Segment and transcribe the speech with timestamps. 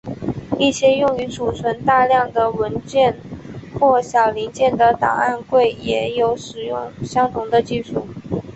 [0.57, 3.15] 一些用于储存大量的文件
[3.79, 8.07] 或小零件的档案柜也有使用相同的技术。